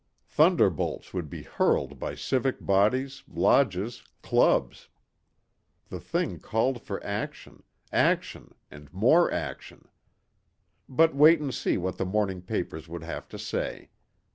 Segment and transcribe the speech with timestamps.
[0.25, 4.89] Thunderbolts would be hurled by civic bodies, lodges, clubs.
[5.89, 7.61] The thing called for action,
[7.93, 9.87] action and more action.
[10.89, 13.91] But wait and see what the morning papers would have to say.